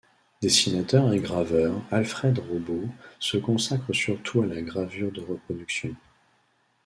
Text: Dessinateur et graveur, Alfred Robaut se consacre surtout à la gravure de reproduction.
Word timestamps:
Dessinateur 0.41 1.13
et 1.13 1.19
graveur, 1.19 1.79
Alfred 1.91 2.39
Robaut 2.39 2.89
se 3.19 3.37
consacre 3.37 3.93
surtout 3.93 4.41
à 4.41 4.47
la 4.47 4.63
gravure 4.63 5.11
de 5.11 5.21
reproduction. 5.21 5.93